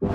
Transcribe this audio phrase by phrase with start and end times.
[0.00, 0.08] Moi!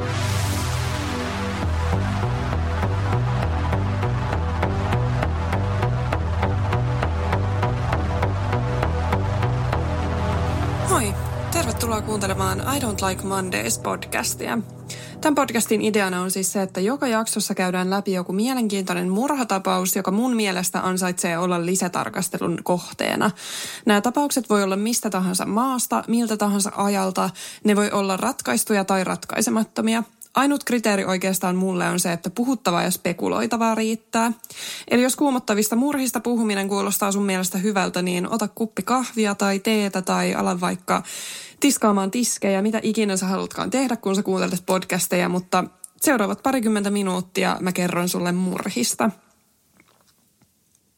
[11.52, 14.58] Tervetuloa kuuntelemaan I Don't Like Mondays podcastia.
[15.26, 20.12] Tämän podcastin ideana on siis se, että joka jaksossa käydään läpi joku mielenkiintoinen murhatapaus, joka
[20.12, 23.32] mun mielestä ansaitsee olla lisätarkastelun kohteena.
[23.86, 27.30] Nämä tapaukset voi olla mistä tahansa maasta, miltä tahansa ajalta.
[27.64, 30.04] Ne voi olla ratkaistuja tai ratkaisemattomia.
[30.36, 34.32] Ainut kriteeri oikeastaan mulle on se, että puhuttavaa ja spekuloitavaa riittää.
[34.92, 40.02] Eli jos kuumottavista murhista puhuminen kuulostaa sun mielestä hyvältä, niin ota kuppi kahvia tai teetä
[40.02, 41.04] tai ala vaikka
[41.66, 45.64] tiskaamaan tiskejä, mitä ikinä sä haluatkaan tehdä, kun sä kuuntelet podcasteja, mutta
[46.02, 49.12] seuraavat parikymmentä minuuttia mä kerron sulle murhista.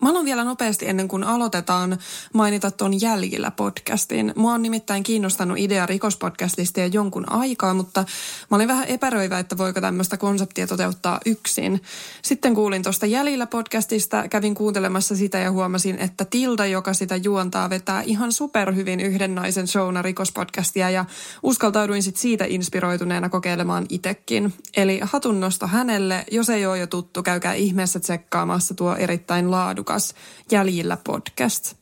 [0.01, 1.97] Mä haluan vielä nopeasti ennen kuin aloitetaan
[2.33, 4.33] mainita tuon Jäljillä podcastin.
[4.35, 8.05] Mua on nimittäin kiinnostanut idea rikospodcastista jo jonkun aikaa, mutta
[8.51, 11.81] mä olin vähän epäröivä, että voiko tämmöistä konseptia toteuttaa yksin.
[12.21, 17.69] Sitten kuulin tuosta Jäljillä podcastista, kävin kuuntelemassa sitä ja huomasin, että Tilda, joka sitä juontaa,
[17.69, 21.05] vetää ihan superhyvin yhden naisen showna rikospodcastia ja
[21.43, 24.53] uskaltauduin sitten siitä inspiroituneena kokeilemaan itekin.
[24.77, 30.13] Eli hatunnosto hänelle, jos ei ole jo tuttu, käykää ihmeessä tsekkaamassa tuo erittäin laadukasta laadukas
[30.51, 31.73] Jäljillä podcast.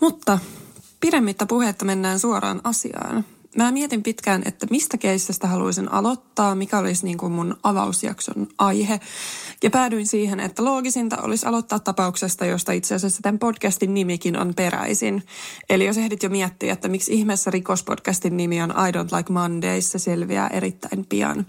[0.00, 0.38] Mutta
[1.00, 3.24] pidemmittä puhetta mennään suoraan asiaan.
[3.56, 9.00] Mä mietin pitkään, että mistä keissestä haluaisin aloittaa, mikä olisi niin kuin mun avausjakson aihe.
[9.62, 14.54] Ja päädyin siihen, että loogisinta olisi aloittaa tapauksesta, josta itse asiassa tämän podcastin nimikin on
[14.54, 15.22] peräisin.
[15.70, 19.92] Eli jos ehdit jo miettiä, että miksi ihmeessä rikospodcastin nimi on I Don't Like Mondays,
[19.92, 21.46] se selviää erittäin pian.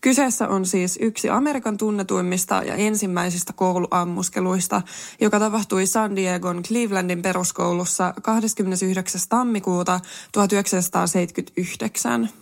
[0.00, 4.82] Kyseessä on siis yksi Amerikan tunnetuimmista ja ensimmäisistä kouluammuskeluista,
[5.20, 9.20] joka tapahtui San Diegon Clevelandin peruskoulussa 29.
[9.28, 10.00] tammikuuta
[10.32, 12.32] 1970 1979.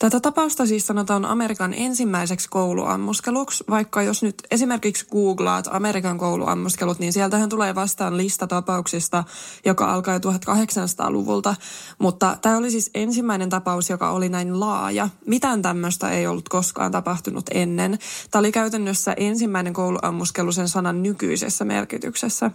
[0.00, 7.12] Tätä tapausta siis sanotaan Amerikan ensimmäiseksi kouluammuskeluksi, vaikka jos nyt esimerkiksi googlaat Amerikan kouluammuskelut, niin
[7.12, 9.24] sieltähän tulee vastaan lista tapauksista,
[9.64, 11.54] joka alkaa 1800-luvulta.
[11.98, 15.08] Mutta tämä oli siis ensimmäinen tapaus, joka oli näin laaja.
[15.26, 17.98] Mitään tämmöistä ei ollut koskaan tapahtunut ennen.
[18.30, 22.50] Tämä oli käytännössä ensimmäinen kouluammuskelu sen sanan nykyisessä merkityksessä.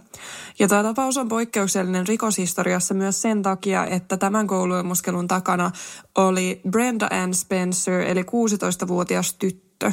[0.58, 5.70] Ja tämä tapaus on poikkeuksellinen rikoshistoriassa myös sen takia, että tämän kouluammuskelun takana
[6.14, 9.92] oli Brenda Ann Spencer, eli 16-vuotias tyttö.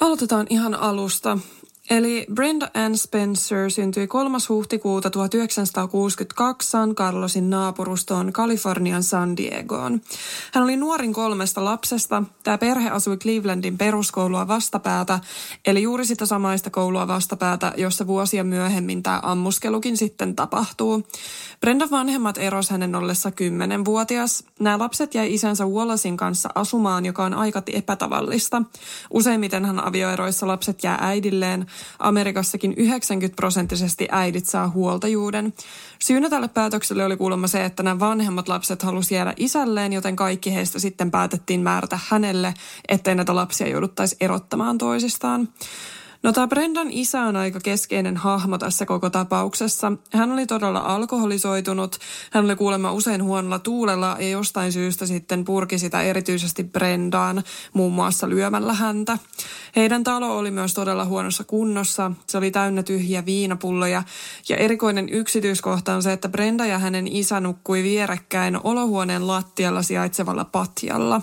[0.00, 1.38] Aloitetaan ihan alusta.
[1.90, 4.38] Eli Brenda Ann Spencer syntyi 3.
[4.48, 10.00] huhtikuuta 1962 San Carlosin naapurustoon Kalifornian San Diegoon.
[10.52, 12.22] Hän oli nuorin kolmesta lapsesta.
[12.42, 15.20] Tämä perhe asui Clevelandin peruskoulua vastapäätä,
[15.66, 21.02] eli juuri sitä samaista koulua vastapäätä, jossa vuosia myöhemmin tämä ammuskelukin sitten tapahtuu.
[21.60, 24.44] Brenda vanhemmat eros hänen ollessa 10-vuotias.
[24.60, 28.62] Nämä lapset jäi isänsä Wallacein kanssa asumaan, joka on aika epätavallista.
[29.10, 31.66] Useimmiten hän avioeroissa lapset jää äidilleen,
[31.98, 35.54] Amerikassakin 90 prosenttisesti äidit saa huoltajuuden.
[35.98, 40.54] Syynä tälle päätökselle oli kuulemma se, että nämä vanhemmat lapset halusivat jäädä isälleen, joten kaikki
[40.54, 42.54] heistä sitten päätettiin määrätä hänelle,
[42.88, 45.48] ettei näitä lapsia jouduttaisi erottamaan toisistaan.
[46.22, 49.92] No tämä Brendan isä on aika keskeinen hahmo tässä koko tapauksessa.
[50.12, 51.98] Hän oli todella alkoholisoitunut,
[52.30, 57.92] hän oli kuulemma usein huonolla tuulella ja jostain syystä sitten purki sitä erityisesti Brendaan, muun
[57.92, 59.18] muassa lyömällä häntä.
[59.76, 64.02] Heidän talo oli myös todella huonossa kunnossa, se oli täynnä tyhjiä viinapulloja
[64.48, 70.44] ja erikoinen yksityiskohta on se, että Brenda ja hänen isä nukkui vierekkäin olohuoneen lattialla sijaitsevalla
[70.44, 71.22] patjalla.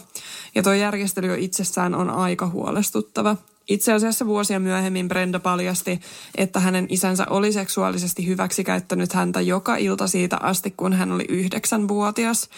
[0.56, 3.36] Ja tuo järjestely jo itsessään on aika huolestuttava.
[3.70, 6.00] Itse asiassa vuosia myöhemmin Brenda paljasti,
[6.36, 12.50] että hänen isänsä oli seksuaalisesti hyväksikäyttänyt häntä joka ilta siitä asti, kun hän oli yhdeksänvuotias.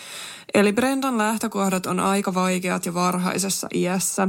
[0.54, 4.28] Eli Brendan lähtökohdat on aika vaikeat jo varhaisessa iässä.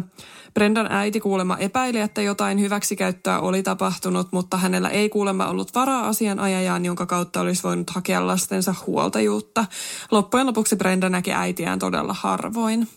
[0.54, 6.09] Brendan äiti kuulemma epäili, että jotain hyväksikäyttöä oli tapahtunut, mutta hänellä ei kuulemma ollut varaa
[6.09, 9.65] asianajajaan, jonka kautta olisi voinut hakea lastensa huoltajuutta.
[10.10, 12.88] Loppujen lopuksi Brenda näki äitiään todella harvoin.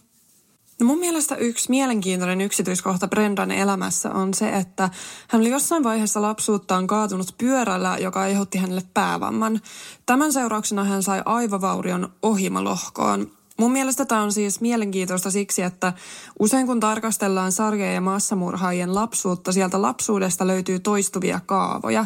[0.80, 4.90] No mun mielestä yksi mielenkiintoinen yksityiskohta Brendan elämässä on se, että
[5.28, 9.62] hän oli jossain vaiheessa lapsuuttaan kaatunut pyörällä, joka aiheutti hänelle päävamman.
[10.06, 13.32] Tämän seurauksena hän sai aivovaurion ohimalohkoon.
[13.58, 15.94] Mun mielestä tämä on siis mielenkiintoista siksi, että
[16.40, 22.06] usein kun tarkastellaan sarja- ja massamurhaajien lapsuutta, sieltä lapsuudesta löytyy toistuvia kaavoja.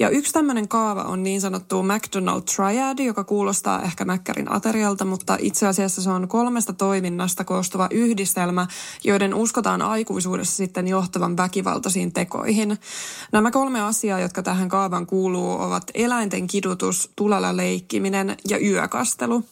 [0.00, 5.36] Ja yksi tämmöinen kaava on niin sanottu McDonald Triad, joka kuulostaa ehkä Mäkkärin aterialta, mutta
[5.40, 8.66] itse asiassa se on kolmesta toiminnasta koostuva yhdistelmä,
[9.04, 12.78] joiden uskotaan aikuisuudessa sitten johtavan väkivaltaisiin tekoihin.
[13.32, 19.44] Nämä kolme asiaa, jotka tähän kaavan kuuluu, ovat eläinten kidutus, tulella leikkiminen ja yökastelu.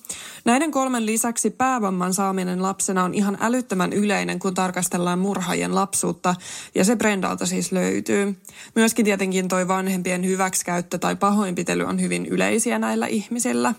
[0.49, 6.35] Näiden kolmen lisäksi päävamman saaminen lapsena on ihan älyttömän yleinen, kun tarkastellaan murhaajien lapsuutta,
[6.75, 8.37] ja se Brendalta siis löytyy.
[8.75, 13.75] Myöskin tietenkin toi vanhempien hyväksikäyttö tai pahoinpitely on hyvin yleisiä näillä ihmisillä.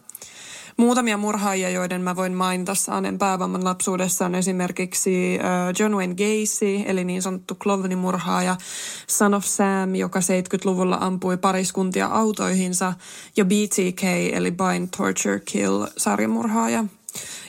[0.80, 5.40] Muutamia murhaajia, joiden mä voin mainita saaneen päävamman lapsuudessa on esimerkiksi
[5.80, 8.56] John Wayne Gacy, eli niin sanottu Clovny-murhaaja,
[9.08, 12.94] Son of Sam, joka 70-luvulla ampui pariskuntia autoihinsa,
[13.38, 14.04] ja BTK,
[14.34, 16.84] eli Bind, Torture, Kill, sarjamurhaaja.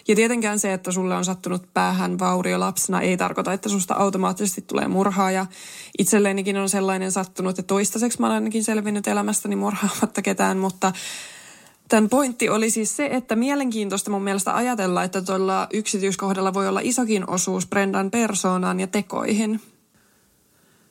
[0.09, 4.65] Ja tietenkään se, että sulle on sattunut päähän vaurio lapsena, ei tarkoita, että susta automaattisesti
[4.67, 5.47] tulee murhaaja.
[5.99, 10.93] Itselleenikin on sellainen sattunut, että toistaiseksi mä olen ainakin selvinnyt elämästäni murhaamatta ketään, mutta
[11.91, 16.81] Tämän pointti oli siis se, että mielenkiintoista mun mielestä ajatella, että tuolla yksityiskohdalla voi olla
[16.83, 19.61] isokin osuus Brendan persoonaan ja tekoihin.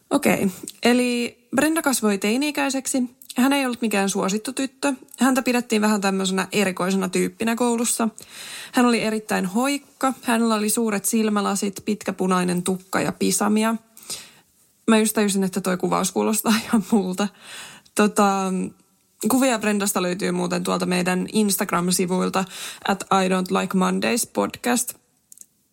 [0.10, 0.50] Okei, okay.
[0.84, 3.04] eli Brenda kasvoi teini-ikäiseksi.
[3.38, 4.94] Hän ei ollut mikään suosittu tyttö.
[5.20, 8.10] Häntä pidettiin vähän tämmöisenä erikoisena tyyppinä koulussa.
[8.72, 10.14] Hän oli erittäin hoikka.
[10.22, 13.76] Hänellä oli suuret silmälasit, pitkä punainen tukka ja pisamia.
[14.88, 17.28] Mä just tajusin, että toi kuvaus kuulostaa ihan multa.
[17.96, 18.54] Tota,
[19.28, 22.46] Kuvia Brendasta löytyy muuten tuolta meidän Instagram-sivuilta
[22.88, 24.94] at I don't like Mondays podcast.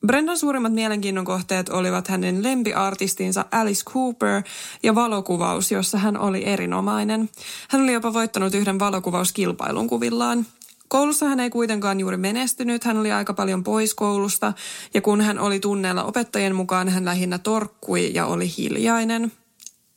[0.06, 4.42] Brendan suurimmat mielenkiinnon kohteet olivat hänen lempiartistinsa Alice Cooper
[4.82, 7.30] ja valokuvaus, jossa hän oli erinomainen.
[7.68, 10.46] Hän oli jopa voittanut yhden valokuvauskilpailun kuvillaan.
[10.88, 14.52] Koulussa hän ei kuitenkaan juuri menestynyt, hän oli aika paljon pois koulusta
[14.94, 19.32] ja kun hän oli tunneella opettajien mukaan, hän lähinnä torkkui ja oli hiljainen.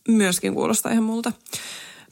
[0.08, 1.32] Myöskin kuulostaa ihan multa.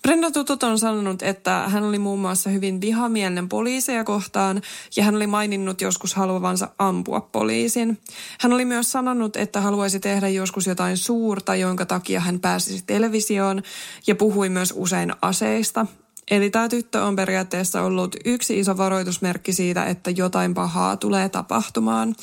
[0.01, 4.61] Brenda Tutut on sanonut, että hän oli muun muassa hyvin vihamielinen poliiseja kohtaan
[4.95, 7.97] ja hän oli maininnut joskus haluavansa ampua poliisin.
[8.39, 13.61] Hän oli myös sanonut, että haluaisi tehdä joskus jotain suurta, jonka takia hän pääsisi televisioon
[14.07, 15.85] ja puhui myös usein aseista.
[16.31, 22.15] Eli tämä tyttö on periaatteessa ollut yksi iso varoitusmerkki siitä, että jotain pahaa tulee tapahtumaan.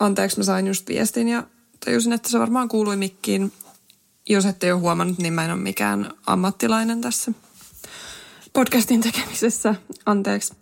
[0.00, 1.42] Anteeksi, mä sain just viestin ja
[1.84, 3.52] tajusin, että se varmaan kuului mikkiin
[4.32, 7.32] jos ette ole huomannut, niin mä en ole mikään ammattilainen tässä
[8.52, 9.74] podcastin tekemisessä.
[10.06, 10.54] Anteeksi.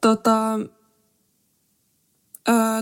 [0.00, 0.58] Tota,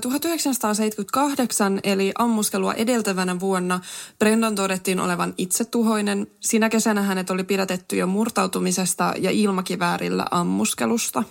[0.02, 3.80] 1978 eli ammuskelua edeltävänä vuonna
[4.18, 6.26] Brendan todettiin olevan itsetuhoinen.
[6.40, 11.22] Sinä kesänä hänet oli pidätetty jo murtautumisesta ja ilmakiväärillä ammuskelusta.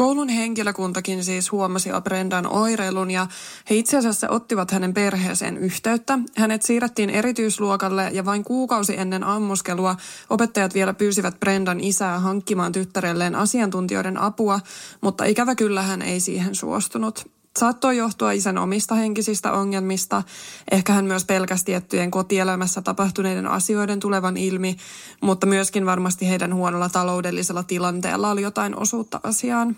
[0.00, 3.26] Koulun henkilökuntakin siis huomasi Brendan oireilun ja
[3.70, 6.18] he itse asiassa ottivat hänen perheeseen yhteyttä.
[6.36, 9.96] Hänet siirrettiin erityisluokalle ja vain kuukausi ennen ammuskelua
[10.30, 14.60] opettajat vielä pyysivät Brendan isää hankkimaan tyttärelleen asiantuntijoiden apua,
[15.00, 17.30] mutta ikävä kyllä hän ei siihen suostunut.
[17.58, 20.22] Saattoi johtua isän omista henkisistä ongelmista.
[20.70, 24.76] Ehkä hän myös pelkäsi tiettyjen kotielämässä tapahtuneiden asioiden tulevan ilmi,
[25.20, 29.76] mutta myöskin varmasti heidän huonolla taloudellisella tilanteella oli jotain osuutta asiaan.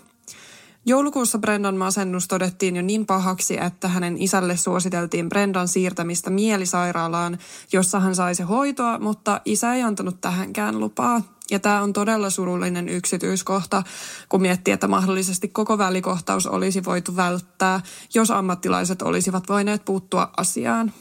[0.85, 7.37] Joulukuussa Brendan masennus todettiin jo niin pahaksi, että hänen isälle suositeltiin Brendan siirtämistä mielisairaalaan,
[7.73, 11.21] jossa hän saisi hoitoa, mutta isä ei antanut tähänkään lupaa.
[11.51, 13.83] Ja tämä on todella surullinen yksityiskohta,
[14.29, 17.81] kun miettii, että mahdollisesti koko välikohtaus olisi voitu välttää,
[18.13, 20.93] jos ammattilaiset olisivat voineet puuttua asiaan.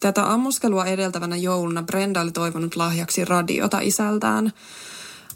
[0.00, 4.52] Tätä ammuskelua edeltävänä jouluna Brenda oli toivonut lahjaksi radiota isältään.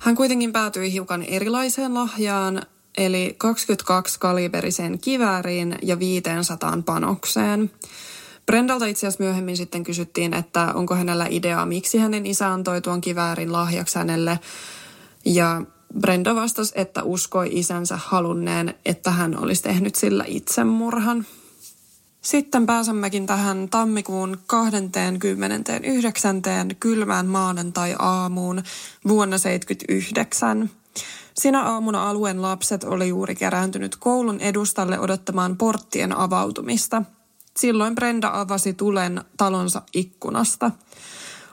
[0.03, 2.63] Hän kuitenkin päätyi hiukan erilaiseen lahjaan,
[2.99, 7.71] eli 22 kaliberiseen kivääriin ja 500 panokseen.
[8.47, 13.01] Brendalta itse asiassa myöhemmin sitten kysyttiin, että onko hänellä ideaa, miksi hänen isä antoi tuon
[13.01, 14.41] kiväärin lahjaksi hänelle.
[15.25, 15.63] Ja
[16.01, 21.27] Brenda vastasi, että uskoi isänsä halunneen, että hän olisi tehnyt sillä itsemurhan.
[22.23, 26.43] Sitten pääsemmekin tähän tammikuun 29.
[26.81, 28.63] kylmään maanantai-aamuun
[29.09, 30.71] vuonna 1979.
[31.35, 37.03] Sinä aamuna alueen lapset oli juuri kerääntynyt koulun edustalle odottamaan porttien avautumista.
[37.57, 40.71] Silloin Brenda avasi tulen talonsa ikkunasta.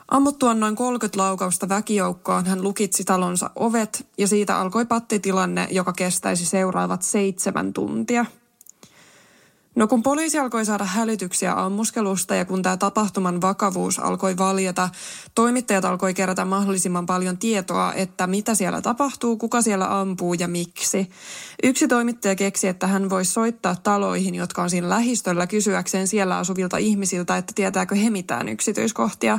[0.08, 6.46] Ammuttuaan noin 30 laukausta väkijoukkoon hän lukitsi talonsa ovet ja siitä alkoi pattitilanne, joka kestäisi
[6.46, 8.26] seuraavat seitsemän tuntia–
[9.74, 14.88] No kun poliisi alkoi saada hälytyksiä ammuskelusta ja kun tämä tapahtuman vakavuus alkoi valjeta,
[15.34, 21.10] toimittajat alkoi kerätä mahdollisimman paljon tietoa, että mitä siellä tapahtuu, kuka siellä ampuu ja miksi.
[21.62, 26.76] Yksi toimittaja keksi, että hän voisi soittaa taloihin, jotka on siinä lähistöllä kysyäkseen siellä asuvilta
[26.76, 29.38] ihmisiltä, että tietääkö he mitään yksityiskohtia.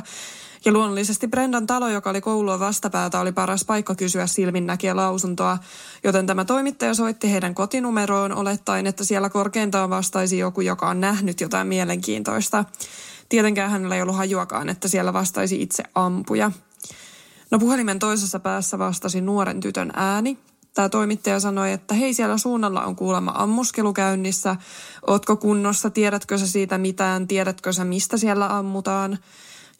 [0.64, 5.58] Ja luonnollisesti Brendan talo, joka oli koulua vastapäätä, oli paras paikka kysyä silminnäkiä lausuntoa,
[6.04, 11.40] joten tämä toimittaja soitti heidän kotinumeroon olettaen, että siellä korkeintaan vastaisi joku, joka on nähnyt
[11.40, 12.64] jotain mielenkiintoista.
[13.28, 16.50] Tietenkään hänellä ei ollut hajuakaan, että siellä vastaisi itse ampuja.
[17.50, 20.38] No puhelimen toisessa päässä vastasi nuoren tytön ääni.
[20.74, 24.56] Tämä toimittaja sanoi, että hei siellä suunnalla on kuulemma ammuskelu käynnissä.
[25.06, 29.18] Ootko kunnossa, tiedätkö sä siitä mitään, tiedätkö sä mistä siellä ammutaan?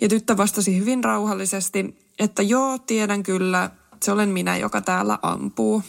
[0.00, 3.70] Ja tyttö vastasi hyvin rauhallisesti, että joo, tiedän kyllä,
[4.02, 5.82] se olen minä, joka täällä ampuu.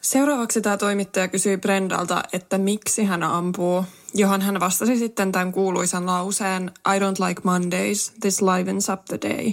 [0.00, 6.06] Seuraavaksi tämä toimittaja kysyi Brendalta, että miksi hän ampuu, johon hän vastasi sitten tämän kuuluisan
[6.06, 9.52] lauseen I don't like Mondays, this livens up the day.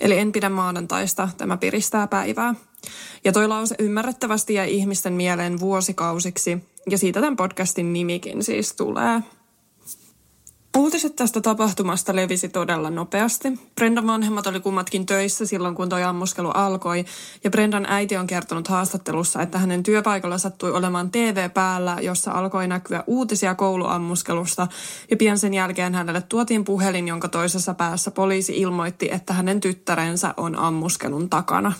[0.00, 2.54] Eli en pidä maanantaista, tämä piristää päivää.
[3.24, 6.58] Ja toi lause ymmärrettävästi jäi ihmisten mieleen vuosikausiksi,
[6.90, 9.22] ja siitä tämän podcastin nimikin siis tulee.
[10.76, 13.48] Uutiset tästä tapahtumasta levisi todella nopeasti.
[13.74, 17.04] Brendan vanhemmat oli kummatkin töissä silloin, kun toi ammuskelu alkoi,
[17.44, 22.68] ja Brendan äiti on kertonut haastattelussa, että hänen työpaikalla sattui olemaan TV päällä, jossa alkoi
[22.68, 24.66] näkyä uutisia kouluammuskelusta,
[25.10, 30.34] ja pian sen jälkeen hänelle tuotiin puhelin, jonka toisessa päässä poliisi ilmoitti, että hänen tyttärensä
[30.36, 31.72] on ammuskelun takana.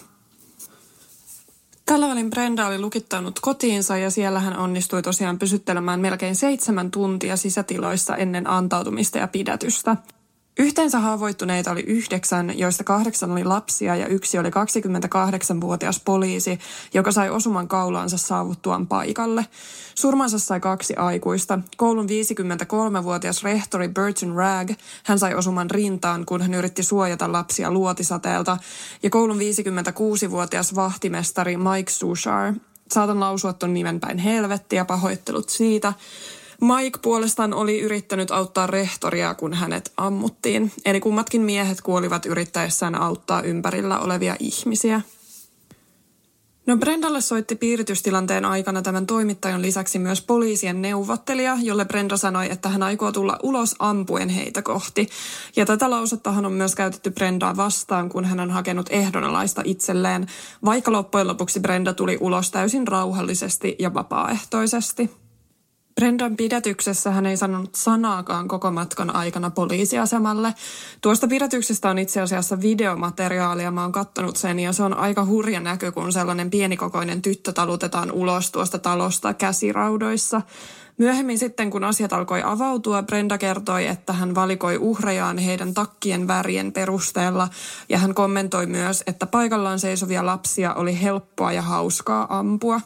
[1.90, 8.16] Välin Brenda oli lukittanut kotiinsa ja siellä hän onnistui tosiaan pysyttelemään melkein seitsemän tuntia sisätiloissa
[8.16, 9.97] ennen antautumista ja pidätystä.
[10.59, 16.59] Yhteensä haavoittuneita oli yhdeksän, joista kahdeksan oli lapsia ja yksi oli 28-vuotias poliisi,
[16.95, 19.47] joka sai osuman kaulaansa saavuttuaan paikalle.
[19.95, 21.59] Surmansa sai kaksi aikuista.
[21.77, 24.71] Koulun 53-vuotias rehtori Burton Ragg,
[25.05, 28.57] hän sai osuman rintaan, kun hän yritti suojata lapsia luotisateelta.
[29.03, 32.55] Ja koulun 56-vuotias vahtimestari Mike Sushar,
[32.91, 35.93] saatan lausua ton nimen päin helvettiä, pahoittelut siitä.
[36.62, 40.73] Mike puolestaan oli yrittänyt auttaa rehtoria, kun hänet ammuttiin.
[40.85, 45.00] Eli kummatkin miehet kuolivat yrittäessään auttaa ympärillä olevia ihmisiä.
[46.67, 52.69] No Brendalle soitti piiritystilanteen aikana tämän toimittajan lisäksi myös poliisien neuvottelija, jolle Brenda sanoi, että
[52.69, 55.09] hän aikoo tulla ulos ampuen heitä kohti.
[55.57, 60.27] Ja tätä lausettahan on myös käytetty Brendaa vastaan, kun hän on hakenut ehdonalaista itselleen,
[60.65, 65.11] vaikka loppujen lopuksi Brenda tuli ulos täysin rauhallisesti ja vapaaehtoisesti.
[65.99, 70.55] Brendan pidätyksessä hän ei sanonut sanaakaan koko matkan aikana poliisiasemalle.
[71.00, 75.61] Tuosta pidätyksestä on itse asiassa videomateriaalia, mä oon kattonut sen ja se on aika hurja
[75.61, 80.43] näky, kun sellainen pienikokoinen tyttö talutetaan ulos tuosta talosta käsiraudoissa.
[80.99, 86.73] Myöhemmin sitten, kun asiat alkoi avautua, Brenda kertoi, että hän valikoi uhrejaan heidän takkien värien
[86.73, 87.49] perusteella
[87.88, 92.81] ja hän kommentoi myös, että paikallaan seisovia lapsia oli helppoa ja hauskaa ampua.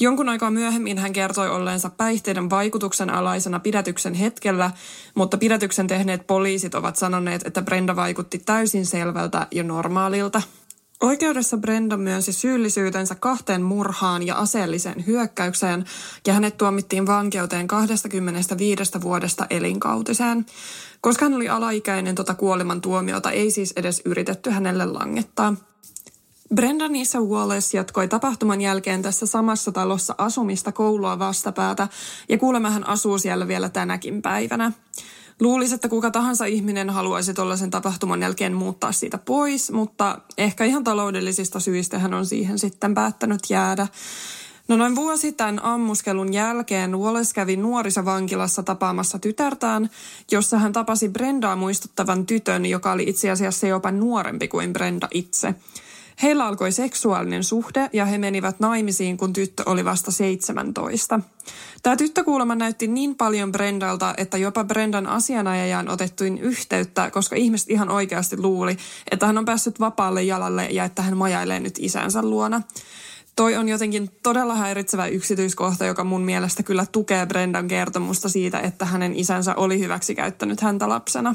[0.00, 4.70] Jonkun aikaa myöhemmin hän kertoi olleensa päihteiden vaikutuksen alaisena pidätyksen hetkellä,
[5.14, 10.42] mutta pidätyksen tehneet poliisit ovat sanoneet, että Brenda vaikutti täysin selvältä ja normaalilta.
[11.00, 15.84] Oikeudessa Brenda myönsi syyllisyytensä kahteen murhaan ja aseelliseen hyökkäykseen
[16.26, 20.46] ja hänet tuomittiin vankeuteen 25 vuodesta elinkautiseen.
[21.00, 25.54] Koska hän oli alaikäinen, tota kuoleman tuomiota ei siis edes yritetty hänelle langettaa.
[26.54, 31.88] Brendan isä Wallace jatkoi tapahtuman jälkeen tässä samassa talossa asumista koulua vastapäätä
[32.28, 34.72] ja kuulemma hän asuu siellä vielä tänäkin päivänä.
[35.40, 40.84] Luulisi, että kuka tahansa ihminen haluaisi tuollaisen tapahtuman jälkeen muuttaa siitä pois, mutta ehkä ihan
[40.84, 43.86] taloudellisista syistä hän on siihen sitten päättänyt jäädä.
[44.68, 49.90] No noin vuosi tämän ammuskelun jälkeen Wallace kävi nuorisavankilassa tapaamassa tytärtään,
[50.30, 55.54] jossa hän tapasi Brendaa muistuttavan tytön, joka oli itse asiassa jopa nuorempi kuin Brenda itse–
[56.22, 61.20] Heillä alkoi seksuaalinen suhde ja he menivät naimisiin, kun tyttö oli vasta 17.
[61.82, 67.70] Tämä tyttö kuulemma näytti niin paljon Brendalta, että jopa Brendan asianajajan otettuin yhteyttä, koska ihmiset
[67.70, 68.76] ihan oikeasti luuli,
[69.10, 72.62] että hän on päässyt vapaalle jalalle ja että hän majailee nyt isänsä luona.
[73.36, 78.84] Toi on jotenkin todella häiritsevä yksityiskohta, joka mun mielestä kyllä tukee Brendan kertomusta siitä, että
[78.84, 81.34] hänen isänsä oli hyväksi käyttänyt häntä lapsena.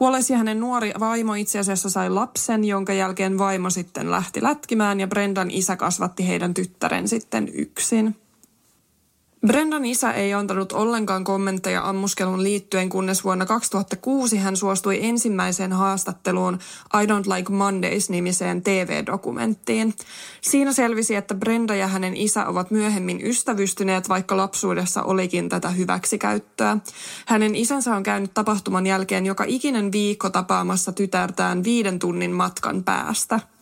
[0.00, 5.06] Ja hänen nuori vaimo itse asiassa sai lapsen, jonka jälkeen vaimo sitten lähti lätkimään ja
[5.06, 8.16] Brendan isä kasvatti heidän tyttären sitten yksin.
[9.46, 16.58] Brendan isä ei antanut ollenkaan kommentteja ammuskelun liittyen, kunnes vuonna 2006 hän suostui ensimmäiseen haastatteluun
[17.02, 19.94] I Don't Like Mondays-nimiseen TV-dokumenttiin.
[20.40, 26.76] Siinä selvisi, että Brenda ja hänen isä ovat myöhemmin ystävystyneet, vaikka lapsuudessa olikin tätä hyväksikäyttöä.
[27.26, 33.53] Hänen isänsä on käynyt tapahtuman jälkeen joka ikinen viikko tapaamassa tytärtään viiden tunnin matkan päästä.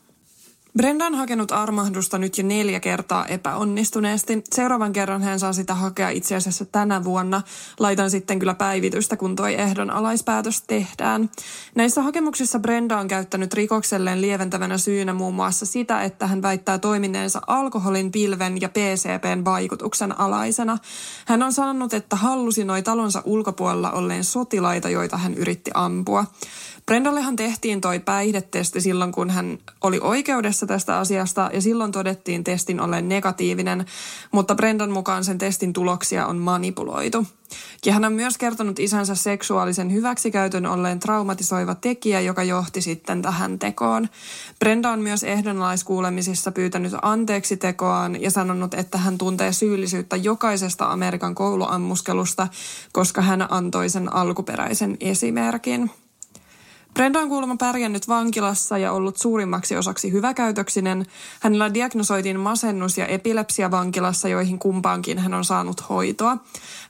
[0.77, 4.45] Brenda on hakenut armahdusta nyt jo neljä kertaa epäonnistuneesti.
[4.55, 7.43] Seuraavan kerran hän saa sitä hakea itse asiassa tänä vuonna.
[7.81, 11.31] Laitan sitten kyllä päivitystä, kun toi ehdon alaispäätös tehdään.
[11.75, 17.41] Näissä hakemuksissa Brenda on käyttänyt rikokselleen lieventävänä syynä muun muassa sitä, että hän väittää toimineensa
[17.47, 20.79] alkoholin, pilven ja PCPn vaikutuksen alaisena.
[21.27, 26.25] Hän on sanonut, että hallusinoi talonsa ulkopuolella olleen sotilaita, joita hän yritti ampua.
[26.87, 32.81] Brendallehan tehtiin toi päihdetesti silloin, kun hän oli oikeudessa tästä asiasta ja silloin todettiin testin
[32.81, 33.87] olleen negatiivinen,
[34.33, 37.27] mutta Brendan mukaan sen testin tuloksia on manipuloitu.
[37.87, 43.59] Ja hän on myös kertonut isänsä seksuaalisen hyväksikäytön olleen traumatisoiva tekijä, joka johti sitten tähän
[43.59, 44.09] tekoon.
[44.59, 51.35] Brenda on myös ehdonlaiskuulemisissa pyytänyt anteeksi tekoaan ja sanonut, että hän tuntee syyllisyyttä jokaisesta Amerikan
[51.35, 52.49] kouluammuskelusta,
[52.93, 55.91] koska hän antoi sen alkuperäisen esimerkin.
[56.95, 61.07] Brenda on kuulemma pärjännyt vankilassa ja ollut suurimmaksi osaksi hyväkäytöksinen.
[61.41, 66.37] Hänellä diagnosoitiin masennus ja epilepsia vankilassa, joihin kumpaankin hän on saanut hoitoa.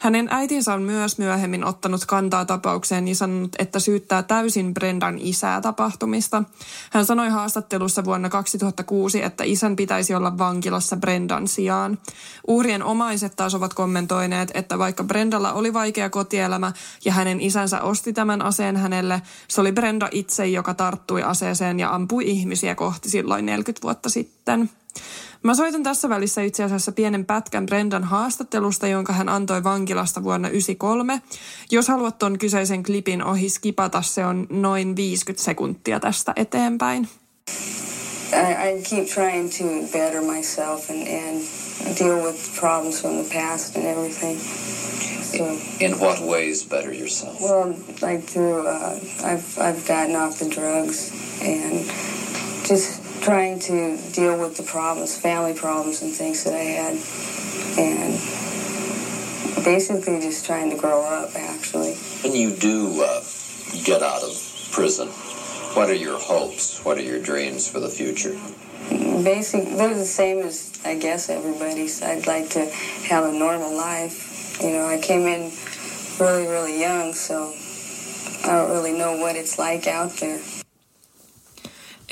[0.00, 5.60] Hänen äitinsä on myös myöhemmin ottanut kantaa tapaukseen ja sanonut, että syyttää täysin Brendan isää
[5.60, 6.44] tapahtumista.
[6.90, 11.98] Hän sanoi haastattelussa vuonna 2006, että isän pitäisi olla vankilassa Brendan sijaan.
[12.46, 16.72] Uhrien omaiset taas ovat kommentoineet, että vaikka Brendalla oli vaikea kotielämä
[17.04, 21.80] ja hänen isänsä osti tämän aseen hänelle, se oli Brenda Brenda itse, joka tarttui aseeseen
[21.80, 24.70] ja ampui ihmisiä kohti silloin 40 vuotta sitten.
[25.42, 30.48] Mä soitan tässä välissä itse asiassa pienen pätkän Brendan haastattelusta, jonka hän antoi vankilasta vuonna
[30.48, 31.22] 1993.
[31.70, 37.08] Jos haluat ton kyseisen klipin ohi skipata, se on noin 50 sekuntia tästä eteenpäin.
[38.32, 41.42] I, I keep trying to better myself and, and
[41.98, 44.40] deal with problems from the past and everything.
[45.32, 47.40] So, in what ways better yourself?
[47.40, 51.10] Well, like through, uh, I've, I've gotten off the drugs
[51.40, 51.86] and
[52.66, 56.98] just trying to deal with the problems, family problems and things that I had.
[57.78, 61.94] And basically just trying to grow up, actually.
[62.22, 63.22] When you do uh,
[63.84, 65.08] get out of prison,
[65.74, 66.84] what are your hopes?
[66.84, 68.38] What are your dreams for the future?
[68.90, 72.02] Basically, they're the same as, I guess, everybody's.
[72.02, 72.66] I'd like to
[73.08, 75.52] have a normal life You know, I came in
[76.20, 77.52] really, really young, so
[78.44, 80.40] I don't really know what it's like out there.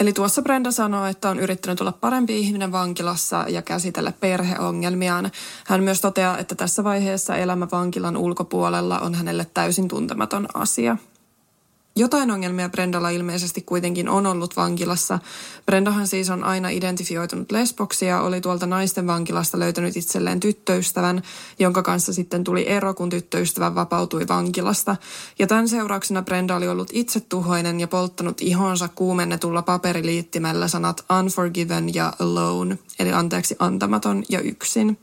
[0.00, 5.30] Eli tuossa Brenda sanoo, että on yrittänyt olla parempi ihminen vankilassa ja käsitellä perheongelmiaan.
[5.66, 10.96] Hän myös toteaa, että tässä vaiheessa elämä vankilan ulkopuolella on hänelle täysin tuntematon asia.
[12.00, 15.18] Jotain ongelmia Brendalla ilmeisesti kuitenkin on ollut vankilassa.
[15.66, 21.22] Brendahan siis on aina identifioitunut lesboksi ja oli tuolta naisten vankilasta löytänyt itselleen tyttöystävän,
[21.58, 24.96] jonka kanssa sitten tuli ero, kun tyttöystävä vapautui vankilasta.
[25.38, 32.12] Ja tämän seurauksena Brenda oli ollut itsetuhoinen ja polttanut ihonsa kuumennetulla paperiliittimellä sanat unforgiven ja
[32.18, 34.98] alone, eli anteeksi antamaton ja yksin.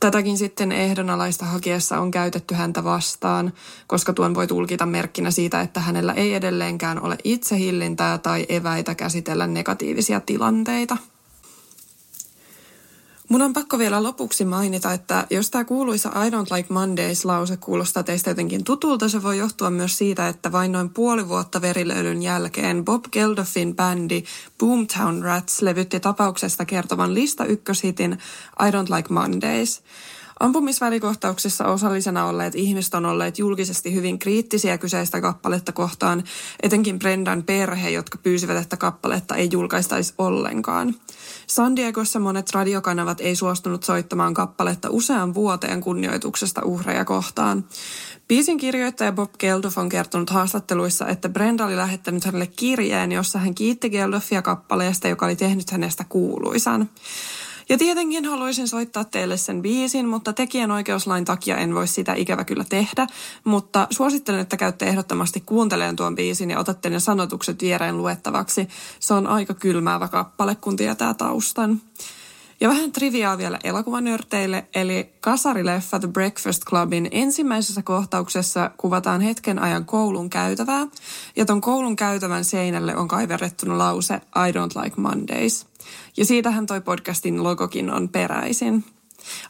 [0.00, 3.52] Tätäkin sitten ehdonalaista hakiessa on käytetty häntä vastaan,
[3.86, 9.46] koska tuon voi tulkita merkkinä siitä, että hänellä ei edelleenkään ole itsehillintää tai eväitä käsitellä
[9.46, 10.96] negatiivisia tilanteita.
[13.30, 18.02] Mun on pakko vielä lopuksi mainita, että jos tämä kuuluisa I don't like Mondays-lause kuulostaa
[18.02, 22.84] teistä jotenkin tutulta, se voi johtua myös siitä, että vain noin puoli vuotta verilöylyn jälkeen
[22.84, 24.24] Bob Geldofin bändi
[24.58, 28.12] Boomtown Rats levytti tapauksesta kertovan lista ykköshitin
[28.60, 29.82] I don't like Mondays–
[30.40, 36.24] Ampumisvälikohtauksessa osallisena olleet ihmiset on olleet julkisesti hyvin kriittisiä kyseistä kappaletta kohtaan,
[36.62, 40.94] etenkin Brendan perhe, jotka pyysivät, että kappaletta ei julkaistaisi ollenkaan.
[41.46, 47.64] San Diegossa monet radiokanavat ei suostunut soittamaan kappaletta usean vuoteen kunnioituksesta uhreja kohtaan.
[48.28, 53.54] Biisin kirjoittaja Bob Geldof on kertonut haastatteluissa, että Brenda oli lähettänyt hänelle kirjeen, jossa hän
[53.54, 56.88] kiitti Geldofia kappaleesta, joka oli tehnyt hänestä kuuluisan.
[57.70, 62.64] Ja tietenkin haluaisin soittaa teille sen biisin, mutta tekijänoikeuslain takia en voi sitä ikävä kyllä
[62.68, 63.06] tehdä.
[63.44, 68.68] Mutta suosittelen, että käytte ehdottomasti kuuntelemaan tuon biisin ja otatte ne sanotukset viereen luettavaksi.
[69.00, 71.80] Se on aika kylmäävä kappale, kun tietää taustan.
[72.60, 79.84] Ja vähän triviaa vielä elokuvanörteille, eli kasarileffa The Breakfast Clubin ensimmäisessä kohtauksessa kuvataan hetken ajan
[79.84, 80.86] koulun käytävää,
[81.36, 85.69] ja ton koulun käytävän seinälle on kaiverrettuna lause I don't like Mondays.
[86.16, 88.84] Ja siitähän toi podcastin logokin on peräisin.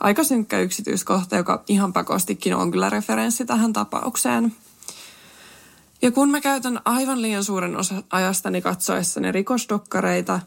[0.01, 4.53] Aika synkkä yksityiskohta, joka ihan pakostikin on kyllä referenssi tähän tapaukseen.
[6.03, 10.41] Ja kun mä käytän aivan liian suuren osa ajastani katsoessani rikosdokkareita,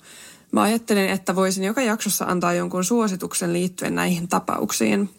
[0.52, 5.10] mä ajattelin, että voisin joka jaksossa antaa jonkun suosituksen liittyen näihin tapauksiin.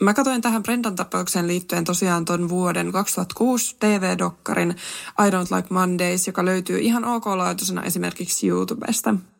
[0.00, 4.70] Mä katsoin tähän Brendan tapaukseen liittyen tosiaan ton vuoden 2006 TV-dokkarin
[5.26, 9.14] I Don't Like Mondays, joka löytyy ihan ok-laatuisena esimerkiksi YouTubesta–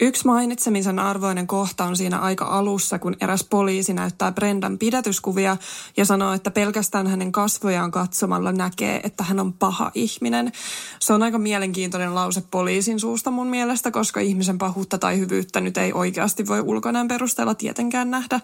[0.00, 5.56] Yksi mainitsemisen arvoinen kohta on siinä aika alussa, kun eräs poliisi näyttää Brendan pidätyskuvia
[5.96, 10.52] ja sanoo, että pelkästään hänen kasvojaan katsomalla näkee, että hän on paha ihminen.
[11.00, 15.76] Se on aika mielenkiintoinen lause poliisin suusta mun mielestä, koska ihmisen pahuutta tai hyvyyttä nyt
[15.76, 18.40] ei oikeasti voi ulkonäön perusteella tietenkään nähdä.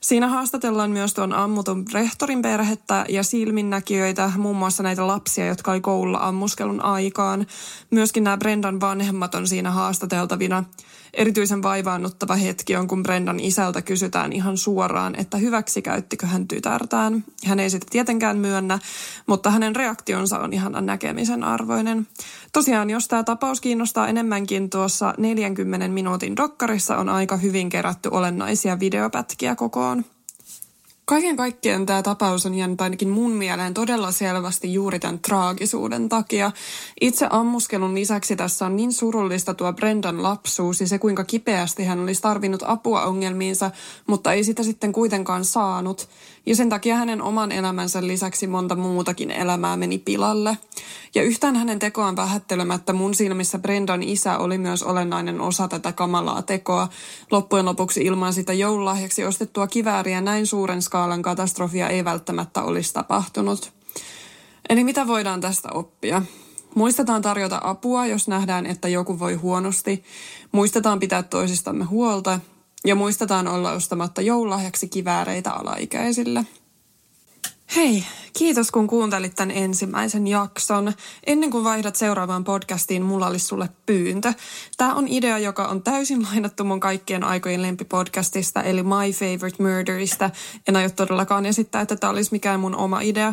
[0.00, 5.80] Siinä haastatellaan myös tuon ammutun rehtorin perhettä ja silminnäkijöitä, muun muassa näitä lapsia, jotka oli
[5.80, 7.46] koululla ammuskelun aikaan.
[7.90, 10.64] Myöskin nämä Brendan vanhemmat on siinä haastateltavina.
[11.14, 17.24] Erityisen vaivaannuttava hetki on, kun Brendan isältä kysytään ihan suoraan, että hyväksi käyttikö hän tytärtään.
[17.44, 18.78] Hän ei sitä tietenkään myönnä,
[19.26, 22.06] mutta hänen reaktionsa on ihan näkemisen arvoinen.
[22.52, 28.80] Tosiaan, jos tämä tapaus kiinnostaa enemmänkin, tuossa 40 minuutin dokkarissa on aika hyvin kerätty olennaisia
[28.80, 30.04] videopätkiä kokoon.
[31.04, 36.52] Kaiken kaikkiaan tämä tapaus on jäänyt ainakin mun mieleen todella selvästi juuri tämän traagisuuden takia.
[37.00, 42.00] Itse ammuskelun lisäksi tässä on niin surullista tuo Brendan lapsuus ja se kuinka kipeästi hän
[42.00, 43.70] olisi tarvinnut apua ongelmiinsa,
[44.06, 46.08] mutta ei sitä sitten kuitenkaan saanut.
[46.46, 50.58] Ja sen takia hänen oman elämänsä lisäksi monta muutakin elämää meni pilalle.
[51.14, 56.42] Ja yhtään hänen tekoaan vähättelemättä mun silmissä Brendan isä oli myös olennainen osa tätä kamalaa
[56.42, 56.88] tekoa.
[57.30, 63.72] Loppujen lopuksi ilman sitä joululahjaksi ostettua kivääriä näin suuren skaalan katastrofia ei välttämättä olisi tapahtunut.
[64.68, 66.22] Eli mitä voidaan tästä oppia?
[66.74, 70.04] Muistetaan tarjota apua, jos nähdään, että joku voi huonosti.
[70.52, 72.40] Muistetaan pitää toisistamme huolta
[72.84, 76.46] ja muistetaan olla ostamatta joululahjaksi kivääreitä alaikäisille.
[77.76, 78.04] Hei,
[78.38, 80.92] kiitos kun kuuntelit tämän ensimmäisen jakson.
[81.26, 84.32] Ennen kuin vaihdat seuraavaan podcastiin, mulla olisi sulle pyyntö.
[84.76, 90.30] Tämä on idea, joka on täysin lainattu mun kaikkien aikojen lempipodcastista, eli My Favorite Murderista.
[90.68, 93.32] En aio todellakaan esittää, että tämä olisi mikään mun oma idea.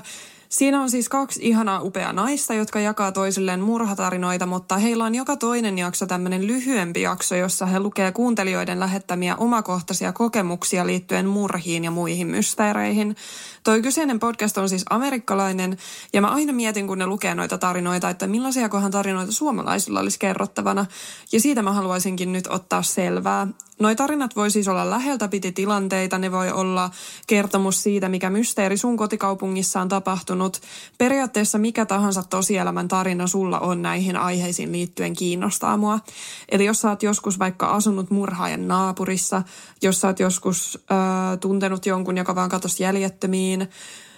[0.49, 5.35] Siinä on siis kaksi ihanaa upeaa naista, jotka jakaa toisilleen murhatarinoita, mutta heillä on joka
[5.35, 11.91] toinen jakso tämmöinen lyhyempi jakso, jossa he lukee kuuntelijoiden lähettämiä omakohtaisia kokemuksia liittyen murhiin ja
[11.91, 13.15] muihin mysteereihin.
[13.63, 15.77] Toi kyseinen podcast on siis amerikkalainen,
[16.13, 20.19] ja mä aina mietin, kun ne lukee noita tarinoita, että millaisia kohan tarinoita suomalaisilla olisi
[20.19, 20.85] kerrottavana,
[21.31, 23.47] ja siitä mä haluaisinkin nyt ottaa selvää.
[23.79, 26.89] Noi tarinat voi siis olla läheltä piti tilanteita, ne voi olla
[27.27, 30.36] kertomus siitä, mikä mysteeri sun kotikaupungissa on tapahtunut.
[30.97, 35.99] Periaatteessa mikä tahansa tosielämän tarina sulla on näihin aiheisiin liittyen kiinnostaa mua.
[36.49, 39.43] Eli jos sä oot joskus vaikka asunut murhaajan naapurissa,
[39.81, 40.97] jos sä oot joskus äh,
[41.39, 43.69] tuntenut jonkun, joka vaan katosi jäljettömiin,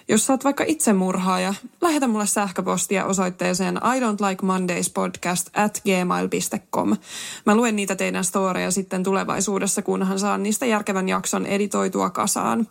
[0.09, 5.81] jos sä oot vaikka itsemurhaaja, lähetä mulle sähköpostia osoitteeseen I don't like Mondays podcast at
[5.83, 6.97] gmail.com.
[7.45, 12.67] Mä luen niitä teidän storeja sitten tulevaisuudessa, kunhan saan niistä järkevän jakson editoitua kasaan.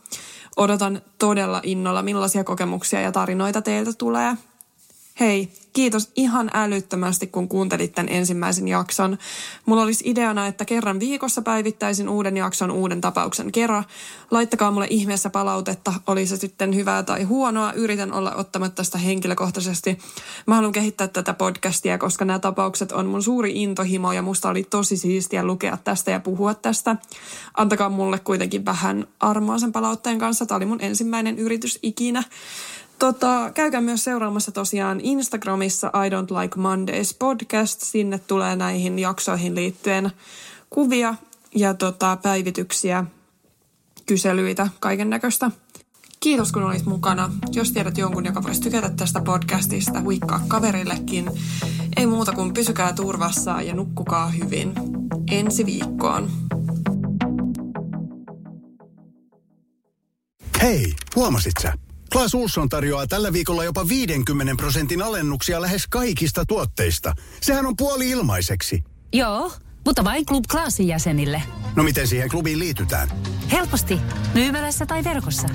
[0.59, 4.37] Odotan todella innolla, millaisia kokemuksia ja tarinoita teiltä tulee.
[5.21, 9.19] Hei, kiitos ihan älyttömästi, kun kuuntelit tämän ensimmäisen jakson.
[9.67, 13.85] Mulla olisi ideana, että kerran viikossa päivittäisin uuden jakson uuden tapauksen kerran.
[14.31, 17.73] Laittakaa mulle ihmeessä palautetta, oli se sitten hyvää tai huonoa.
[17.73, 19.99] Yritän olla ottamatta sitä henkilökohtaisesti.
[20.47, 24.63] Mä haluan kehittää tätä podcastia, koska nämä tapaukset on mun suuri intohimo ja musta oli
[24.63, 26.97] tosi siistiä lukea tästä ja puhua tästä.
[27.57, 30.47] Antakaa mulle kuitenkin vähän armoa sen palautteen kanssa.
[30.47, 32.25] Tämä oli mun ensimmäinen yritys ikinä.
[32.99, 37.81] Tota, käykää myös seuraamassa tosiaan Instagramissa I Don't Like Mondays podcast.
[37.81, 40.11] Sinne tulee näihin jaksoihin liittyen
[40.71, 41.15] kuvia
[41.55, 43.05] ja tota, päivityksiä,
[44.07, 45.51] kyselyitä, kaiken näköistä.
[46.21, 47.31] Kiitos kun olit mukana.
[47.53, 51.31] Jos tiedät jonkun, joka voisi tykätä tästä podcastista, huikkaa kaverillekin.
[51.97, 54.73] Ei muuta kuin pysykää turvassa ja nukkukaa hyvin.
[55.31, 56.31] Ensi viikkoon.
[60.63, 61.88] Hei, huomasit sä?
[62.13, 67.13] Klaas Olsson tarjoaa tällä viikolla jopa 50 prosentin alennuksia lähes kaikista tuotteista.
[67.43, 68.85] Sehän on puoli ilmaiseksi.
[69.13, 69.53] Joo,
[69.87, 71.43] mutta vain Club Classin jäsenille.
[71.77, 73.09] No miten siihen klubiin liitytään?
[73.53, 74.01] Helposti,
[74.35, 75.49] myymälässä tai verkossa.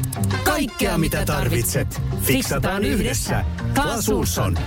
[0.44, 3.46] Kaikkea mitä tarvitset, fiksataan yhdessä.
[3.76, 4.58] Klaas Olsson.